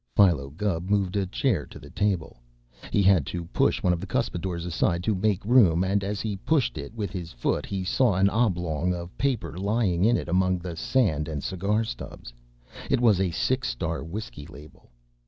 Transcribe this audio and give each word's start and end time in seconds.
Philo 0.15 0.49
Gubb 0.49 0.89
moved 0.89 1.15
a 1.15 1.27
chair 1.27 1.67
to 1.67 1.77
the 1.77 1.91
table. 1.91 2.41
He 2.89 3.03
had 3.03 3.23
to 3.27 3.45
push 3.53 3.83
one 3.83 3.93
of 3.93 3.99
the 4.01 4.07
cuspidors 4.07 4.65
aside 4.65 5.03
to 5.03 5.13
make 5.13 5.45
room, 5.45 5.83
and 5.83 6.03
as 6.03 6.21
he 6.21 6.37
pushed 6.37 6.75
it 6.79 6.95
with 6.95 7.11
his 7.11 7.31
foot 7.31 7.67
he 7.67 7.83
saw 7.83 8.15
an 8.15 8.27
oblong 8.27 8.95
of 8.95 9.15
paper 9.15 9.59
lying 9.59 10.03
in 10.03 10.17
it 10.17 10.27
among 10.27 10.57
the 10.57 10.75
sand 10.75 11.27
and 11.27 11.43
cigar 11.43 11.83
stubs. 11.83 12.33
It 12.89 12.99
was 12.99 13.21
a 13.21 13.29
Six 13.29 13.67
Star 13.69 14.03
whiskey 14.03 14.47
label. 14.47 14.89